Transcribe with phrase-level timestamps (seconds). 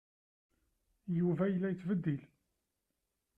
[1.17, 2.23] Yuba yella yettbeddil.